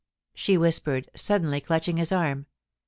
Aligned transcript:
she 0.33 0.57
whispered, 0.57 1.07
suddenly 1.15 1.61
clutching 1.61 1.97
his 1.97 2.11
arm. 2.11 2.47